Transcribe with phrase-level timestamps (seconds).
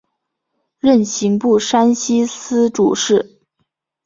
[0.79, 3.39] 任刑部山西司主事。